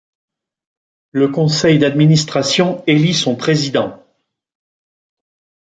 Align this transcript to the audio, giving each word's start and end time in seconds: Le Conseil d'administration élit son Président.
Le 1.11 1.27
Conseil 1.29 1.77
d'administration 1.77 2.83
élit 2.87 3.13
son 3.13 3.35
Président. 3.35 4.03